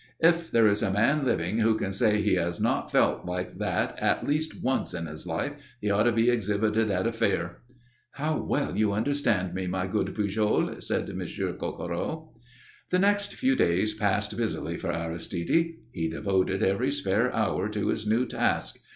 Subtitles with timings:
[0.19, 3.99] "If there is a man living who can say he has not felt like that
[3.99, 7.61] at least once in his life he ought to be exhibited at a fair."
[8.13, 12.33] "How well you understand me, my good Pujol," said Monsieur Coquereau.
[12.89, 15.75] The next few days passed busily for Aristide.
[15.91, 18.79] He devoted every spare hour to his new task.